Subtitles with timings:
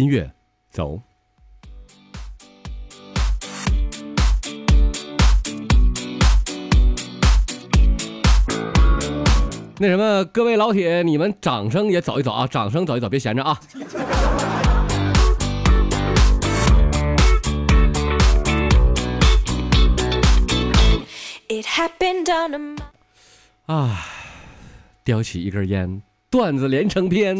[0.00, 0.32] 音乐，
[0.70, 0.98] 走。
[9.78, 12.46] 那什么，各位老铁，你们掌声也走一走啊！
[12.46, 13.60] 掌声走一走，别闲着啊！
[23.66, 24.00] 啊，
[25.04, 27.36] 叼起一根烟，段子连成篇。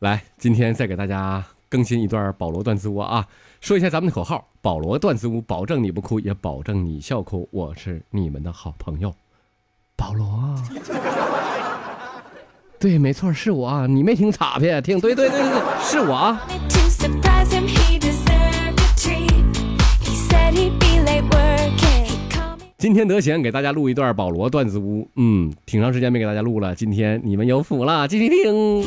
[0.00, 3.24] 来，今天再给大家更新一段保罗段子屋啊！
[3.60, 7.48] 说一下咱们的口号：保罗段子屋，保证你不哭，也保证你笑哭。
[7.52, 9.14] 我是你们的好朋友，
[9.96, 10.60] 保罗。
[12.80, 13.86] 对，没错，是我。
[13.86, 14.80] 你没听岔劈？
[14.80, 16.36] 听，对对对对对，是我。
[22.82, 28.84] 今天得闲给大家录一段保罗段子屋，嗯，挺长时间没给大家录了，今天你们有福了，继续听。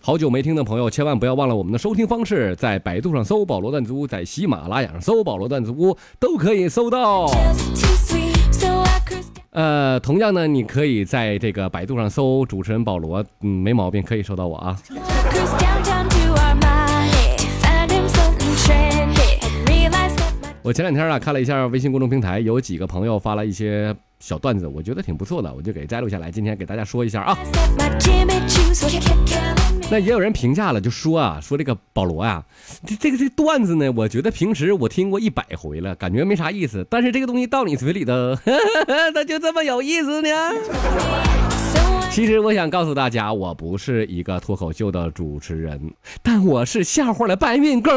[0.00, 7.28] 好久没听的朋友，千万不要忘了我们的收听方式，在百度上搜“保罗段子屋”，在喜马拉雅上搜“保罗段子屋”，都可以搜到。
[9.50, 14.78] 呃，同样呢，你可以在这个百度上搜主持人保罗，嗯，没毛病，可以搜到我啊。
[20.68, 27.38] 我前两天啊看了一下微信公众平台，有几个朋友发了一些小段子，我觉得挺不错的，我就给摘录下来，今天给大家说一下啊。
[29.90, 32.44] 那也有人评价了，就说啊，说这个保罗呀，
[32.84, 38.36] 这这个这段子呢，我觉得平时我听过一百回了，感觉没啥意思，但是这个东西到你嘴里头，
[39.14, 40.28] 它就这么有意思呢。
[42.12, 45.80] 其实我想告诉大家，我不是一个脱口秀的主持人，
[46.22, 47.92] 但我是笑话的搬运工。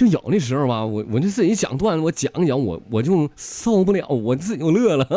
[0.00, 5.06] 就有那时候吧，我我就自己讲段子，我讲一讲我我就受不了，我自己就乐了。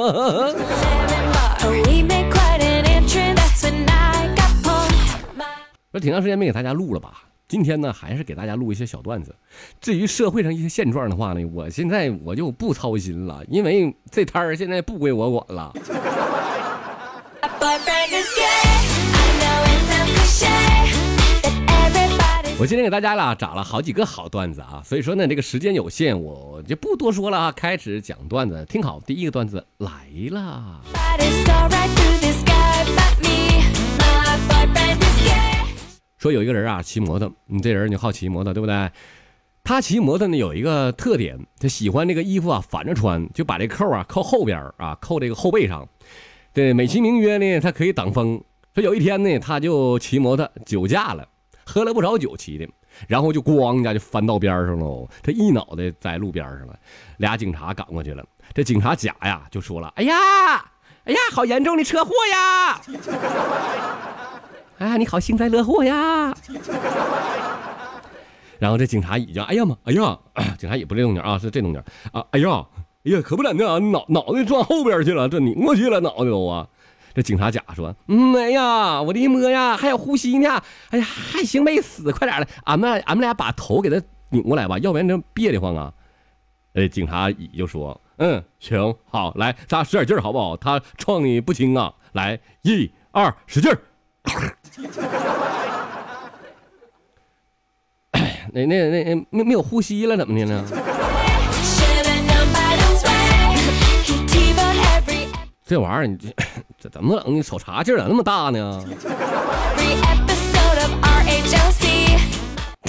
[5.93, 7.13] 我挺长时间没给大家录了吧？
[7.47, 9.33] 今天呢，还是给大家录一些小段子。
[9.79, 15.73] 至于社会上一些现状的话呢，我现在我就不操心了，因为这摊儿现在不归我管了。
[22.63, 28.65] 我今天给大家啦找了好几个好段子啊，所以说呢，这个时间有限，我就不多说了啊，开始讲段子。
[28.69, 30.79] 听好，第一个段子来了。
[36.17, 38.89] 说有一个人啊，骑摩托，你这人你好骑摩托对不对？
[39.65, 45.85] 他骑摩托呢有一个特点，他喜欢这个衣服啊反着穿，就把这扣啊扣后边啊，扣这个后背上。
[46.53, 48.41] 对，美其名曰呢，他可以挡风。
[48.73, 51.27] 说有一天呢，他就骑摩托酒驾了。
[51.65, 52.67] 喝了不少酒骑的，
[53.07, 56.77] 然后就咣一下就翻到边上了，这一脑袋在路边上了，
[57.17, 58.23] 俩警察赶过去了。
[58.53, 60.15] 这警察甲呀就说了：“哎呀，
[61.05, 62.81] 哎呀，好严重的车祸呀！
[64.79, 66.35] 哎呀，你好幸灾乐祸呀！”
[68.59, 70.17] 然后这警察乙就：“哎呀妈，哎呀！”
[70.59, 71.81] 警察乙不这动静啊，是这动静
[72.11, 72.23] 啊！
[72.31, 72.65] 哎呀，
[73.05, 76.67] 哎呀，可不咋的啊，脑脑袋撞后边去了，这拧过去了，脑袋都啊。
[77.13, 80.61] 这警察甲说：“嗯，哎呀，我的一摸呀，还有呼吸呢。
[80.89, 85.93] 哎呀，还行，没死，快点的，俺们俺们俩把头给他拧过来吧，要不然这憋得慌啊。”
[86.73, 90.57] 哎，警察乙就说：“嗯，行，好，来，咱使点劲儿，好不好？
[90.57, 93.77] 他撞你不轻啊，来，一二，使劲儿。
[98.51, 100.65] 那那那没没有呼吸了，怎么的呢？”
[105.65, 106.27] 这玩意儿，你这
[106.83, 107.33] 这怎么整？
[107.33, 108.83] 你瞅茶劲儿咋那么大呢？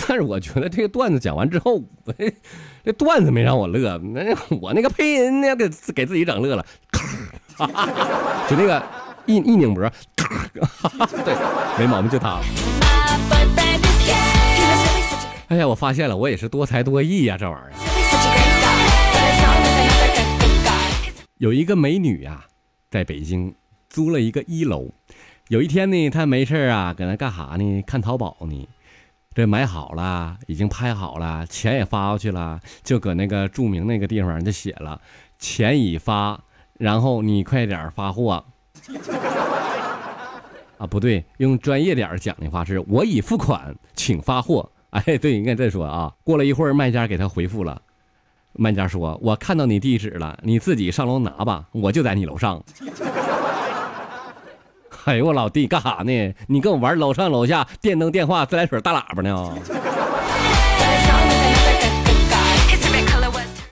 [0.08, 1.80] 但是我觉得这个段子讲完之后，
[2.84, 6.66] 这段子没让我乐，那 我那个配音呢，给给自己整乐了。
[8.50, 8.82] 就那个
[9.26, 11.36] 一一拧脖，对，
[11.78, 12.40] 没毛病，就他。
[15.46, 17.70] 哎呀，我发现了，我也是多才多艺呀，这玩意儿。
[21.38, 22.44] 有一个美女呀。
[22.90, 23.52] 在北京
[23.94, 24.90] 租了一个一楼，
[25.46, 27.82] 有一天呢，他没事啊，搁那干啥呢？
[27.86, 28.68] 看淘宝呢。
[29.32, 35.00] 这买好了，已经拍好了，钱也发过去了，就搁那个著名那个地方就写了
[35.38, 36.42] “钱已发”，
[36.76, 38.44] 然后你快点发货。
[40.78, 44.68] 啊，不对，用专业点讲的话是“我已付款，请发货”。
[44.90, 46.12] 哎，对，应该这说啊。
[46.24, 47.80] 过了一会儿，卖家给他回复了。
[48.54, 52.60] 卖家说：“我看到你地址了，你自己上楼拿吧，我就在你楼上。”
[55.04, 56.34] 哎呦我老弟，干哈呢？
[56.46, 59.54] 你跟我玩楼上楼下电灯电话自来水大喇叭呢？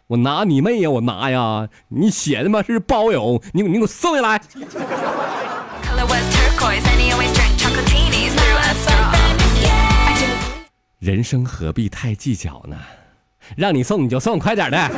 [0.09, 0.91] 我拿你妹呀！
[0.91, 1.67] 我拿呀！
[1.89, 4.39] 你写的嘛是包邮，你你给我送下来。
[10.99, 12.77] 人生何必太计较呢？
[13.57, 14.91] 让你送你就送，快点的。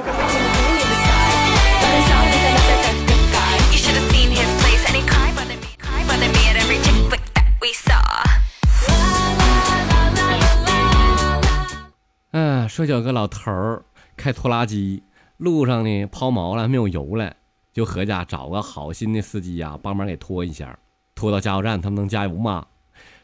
[12.75, 13.85] 说有个老头儿
[14.17, 15.05] 开拖拉机，
[15.37, 17.32] 路上呢抛锚了，没有油了，
[17.73, 20.76] 就合家找个好心的司机呀，帮忙给拖一下，
[21.15, 22.67] 拖到加油站，他们能加油吗？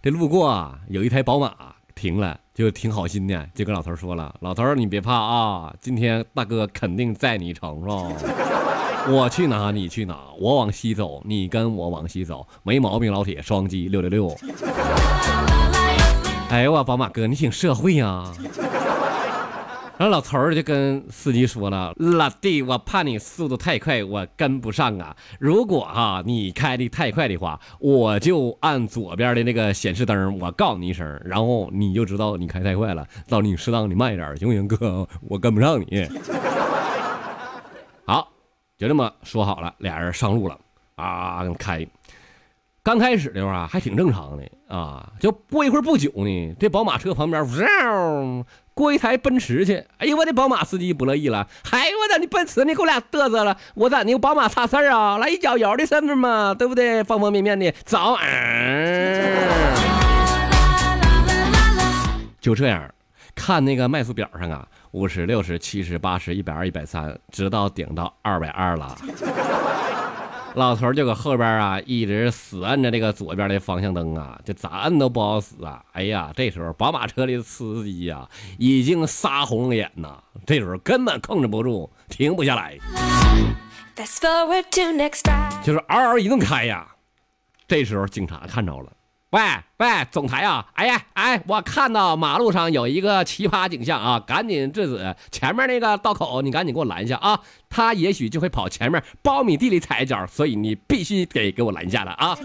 [0.00, 1.52] 这路过啊，有一台宝马
[1.97, 8.06] 停了，就挺好心的，就跟老头说了：“老头儿你别怕啊，今天大哥肯定载你成，是吧？
[9.08, 14.32] 我去哪你去哪，我往西走，你跟我往西走，没毛病，老铁，双击六六六。”
[16.50, 18.32] 哎呦我宝马哥，你挺社会呀！
[20.00, 25.14] 然后老头儿就跟司机说了：“老弟，我怕你速度太快，我跟不上啊。
[25.38, 33.06] 如果哈你开的太快的话，我就按左边的那个显示灯，我告诉你一声，然后你就知道你开太快了。
[33.29, 35.06] 到你适当的慢一点，行不行，哥？
[35.20, 36.08] 我跟不上你。
[38.06, 38.26] 好，
[38.79, 40.58] 就这么说好了，俩人上路了
[40.94, 41.87] 啊，开。
[42.82, 55.19] 刚开始的时候啊，还挺正常的啊，就过一会儿不久呢，这宝马车旁边呜。”过一台奔驰去，哎呦我的宝马司机不乐意了，嗨我的你奔驰你给我俩嘚瑟了，我咋你宝马差事儿啊？
[55.19, 57.05] 来一脚油的事儿嘛，对不对？
[57.05, 58.17] 方方面面的走，
[62.41, 62.88] 就这样，
[63.35, 68.97] 看那个迈速表上啊，五十、六十、七十、八十、一百二、一百三，直到顶到二百二了。
[70.55, 75.82] 老头就搁后边啊，一直死摁着这个左边的方向灯啊，就咋摁都不好使啊！
[75.93, 82.76] 哎呀，这时候宝马车里的司机呀，已经杀红了眼呐，这时候根本控制不住，停不下来，
[85.62, 86.87] 就是嗷嗷一顿开呀。
[87.69, 88.93] 这时候警察看着了。
[89.31, 89.41] 喂
[89.79, 90.67] 喂，总裁啊！
[90.75, 95.15] 哎呀哎，我看到马路上有一个奇葩景象啊，赶紧制止！
[95.31, 97.38] 前面那个道口，你赶紧给我拦一下啊！
[97.69, 102.37] 他也许就会跑前面苞米地里踩一脚，所以你必须得给我拦下了啊！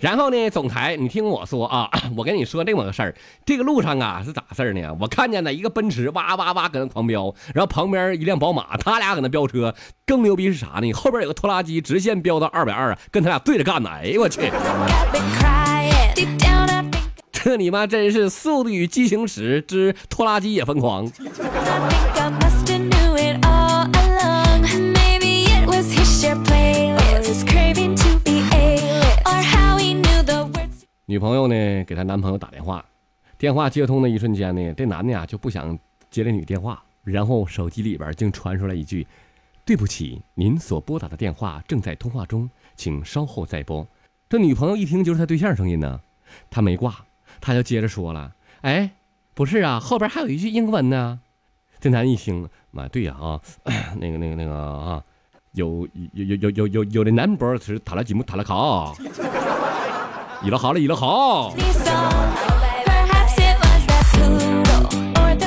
[0.00, 3.14] 然后呢，总裁，你听我说啊， 我跟你说这么个事儿，
[3.44, 4.94] 这个路上啊是咋事儿呢？
[5.00, 9.74] 我看见了一个奔驰哇哇哇搁那狂飙，然后旁边一辆宝马，他俩搁那飙车，
[10.06, 10.92] 更牛逼是啥呢？
[10.92, 13.90] 后边有个拖拉机直线飙到二百二啊，跟他俩对着干呢！
[13.90, 14.50] 哎呦我去，
[17.32, 21.06] 这你妈真是《速度与激情十之拖拉机也疯狂》。
[31.08, 32.84] 女朋友呢，给她男朋友打电话，
[33.38, 35.78] 电话接通的一瞬间呢，这男的呀就不想
[36.10, 39.06] 接这女电话，然后手机里边竟传出来一句
[39.64, 43.86] ：“对不起，您所拨打的电话正在通话中，请稍后再拨。”
[44.28, 46.00] 这女朋友一听就是他对象声音呢，
[46.50, 47.06] 他没挂，
[47.40, 48.90] 他就接着说了：“哎，
[49.32, 51.20] 不是啊，后边还有一句英文呢。”
[51.78, 53.40] 这男一听，妈对呀啊，
[54.00, 55.04] 那个那个那个啊，
[55.52, 58.92] 有有有有有有有的 number 是塔拉吉姆塔拉卡。
[60.42, 61.54] 一了好了，一了好。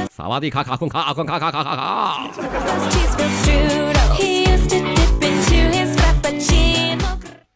[0.10, 2.28] 萨瓦迪卡卡空卡空卡卡卡卡卡。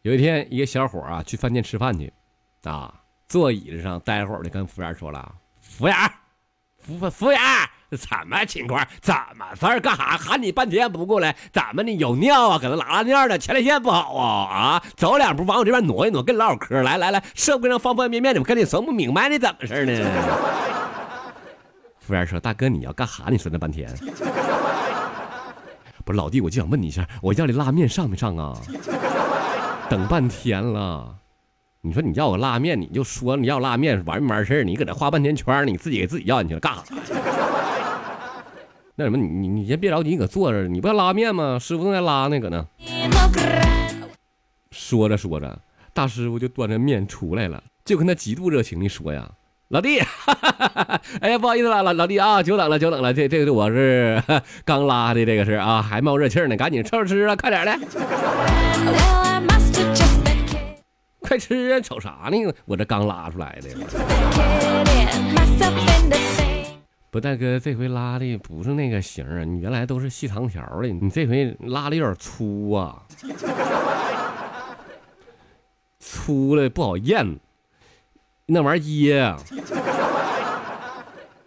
[0.02, 2.12] 有一天，一个小伙啊去饭店吃饭去，
[2.62, 2.92] 啊，
[3.28, 5.96] 坐椅子上待会儿就跟服务员说了：“服务员，
[6.78, 7.40] 服服务员。”
[8.00, 8.86] 什么情况？
[9.00, 9.80] 怎么事儿？
[9.80, 10.16] 干哈？
[10.16, 11.34] 喊你半天不过来？
[11.52, 11.92] 怎么的？
[11.92, 12.58] 有尿啊？
[12.58, 13.38] 搁那拉拉尿呢？
[13.38, 14.54] 前列腺不好啊？
[14.54, 14.82] 啊！
[14.96, 16.82] 走两步往我这边挪一挪，跟你唠会嗑。
[16.82, 19.92] 来来来，社会上方方面面的，我跟你说不明白，你怎么事呢？
[22.00, 23.24] 服务员说：“大哥，你要干哈？
[23.30, 23.90] 你说那半天。”
[26.04, 28.52] 不是老弟，我就想问你一下，我要的拉面上没上啊？
[29.88, 31.16] 等半天了。
[31.80, 34.64] 你说你要个拉面，你就说你要拉面，完没完事儿？
[34.64, 36.82] 你搁这画半天圈，你自己给自己要进去了，干啥？
[38.96, 41.58] 那什么，你你先别着急，你搁坐着，你不要拉面吗？
[41.58, 42.64] 师傅正在拉呢，搁那。
[44.70, 45.58] 说着说着，
[45.92, 49.28] 大师傅就端着面出来了，就跟他极度热情的说呀
[49.68, 54.22] ：“老弟，哈 哈哎呀，不好意思了，老老弟啊，久等了，久等了，这这个我是
[54.64, 57.76] 刚拉的，这个是啊，还冒热气呢，赶紧趁着吃啊，快点的，
[61.18, 62.36] 快吃啊，瞅啥呢？
[62.64, 63.70] 我这刚拉出来的。”
[67.14, 73.04] 不，大哥，这回拉的不是那个型啊，你原来都是细长条的，你这回拉的有点粗啊，
[76.00, 77.38] 粗了不好咽，
[78.46, 79.36] 那玩意儿噎，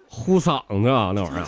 [0.08, 1.44] 呼嗓子啊，那玩意儿。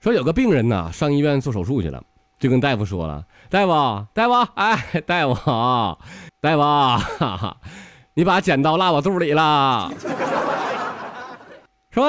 [0.00, 2.04] 说有个病人呐，上医院做手术去了，
[2.42, 5.96] 就跟大夫说了：“大夫，大夫，哎，大夫啊，
[6.40, 7.56] 大夫，哈哈，
[8.14, 9.88] 你把剪刀落我肚里了，
[11.92, 12.06] 是吧？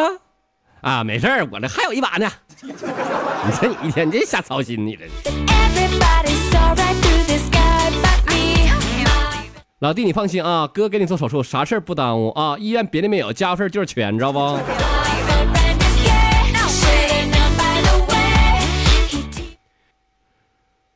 [0.82, 2.28] 啊，没事儿，我这还有一把呢。
[2.64, 2.74] 你
[3.62, 5.06] 这你一天这瞎操心，你这。
[9.82, 12.58] 老弟，你放心啊，哥给你做手术，啥事儿不耽误啊。
[12.58, 14.58] 医院别的没有，家务事儿就是全，知道不？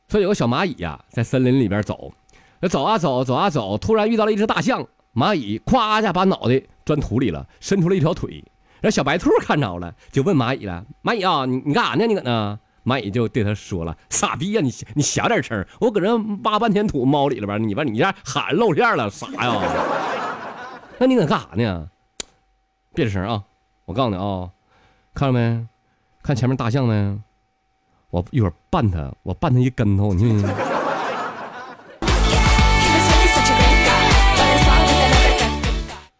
[0.08, 2.10] 说有个小蚂蚁呀、在森林里边走，
[2.60, 4.86] 那走啊走，走啊走，突然遇到了一只大象。
[5.14, 8.42] 蚂蚁咵一下把脑袋钻土里了，伸出了一条腿。
[8.80, 12.06] 然后小白兔看着了，就问蚂蚁了：“蚂蚁啊，你你干啥呢？
[12.06, 19.60] 你搁那？”蚂蚁就对他说了：“傻逼呀、你你小点声，我搁这挖半天土猫里了边，你把你这喊露馅了，傻呀？
[20.98, 21.90] 那你搁干啥呢？
[22.94, 23.44] 别吱声啊！
[23.84, 24.50] 我告诉你啊，
[25.12, 25.66] 看着没？
[26.22, 27.18] 看前面大象没？
[28.10, 30.42] 我一会儿绊他，我绊他一跟头，你。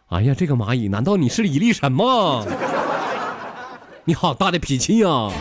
[0.08, 2.44] 哎呀，这个蚂蚁，难道你是蚁力神吗？
[4.04, 5.32] 你好大的脾气呀、啊！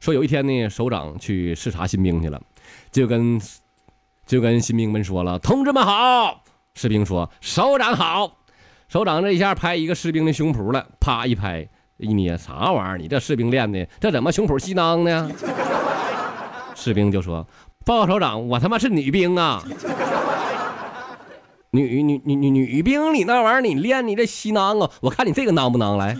[0.00, 2.38] 说有一天呢，首长去视察新兵去了，
[2.92, 3.40] 就跟
[4.26, 6.42] 就跟新兵们说了：“同志们好。”
[6.76, 8.38] 士兵说：“首长好。”
[8.88, 11.68] 首长这一下拍一个士兵的胸脯了，啪一拍，
[11.98, 12.98] 一捏，啥玩意儿？
[12.98, 15.30] 你这士兵练的，这怎么胸脯吸囊呢？
[16.74, 17.46] 士兵就说
[17.84, 19.62] ：“报告首长，我他妈是女兵啊！
[21.72, 24.88] 女女女女女兵，你那玩意儿你练你这吸囊啊？
[25.00, 26.16] 我看你这个囊不囊来？”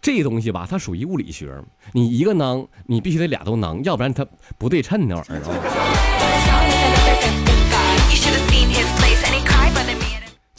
[0.00, 1.52] 这东西吧，它属于物理学，
[1.92, 4.24] 你一个囊，你必须得俩都囊，要不然它
[4.58, 6.21] 不对称那玩意儿啊。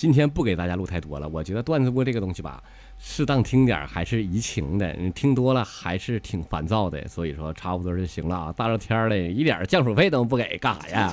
[0.04, 2.62] 今天不给大家录太多了，我觉得段子播这个东西吧，
[3.00, 8.54] 适当听点还是怡情的，你听多了还是挺烦躁的，所以说差不多就行了啊。
[8.58, 11.10] 大热天的，一点降暑费都不给，干啥呀？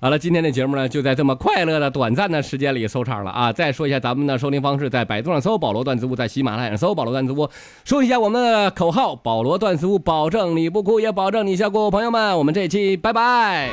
[0.00, 3.52] 好了，今天的节目呢，就在这么快乐的、短暂的时间里收场了啊！
[3.52, 7.50] 再说一下咱们的收听方式，在百度上搜“保罗段子屋”，在喜马拉雅上搜“保罗段子屋”，
[7.84, 13.72] 说一下我们的口号：“保罗段子屋，保证你不哭，也保证你笑哭。”朋友们，我们这期拜拜。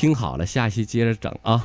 [0.00, 1.62] 听好了，下期接着整啊！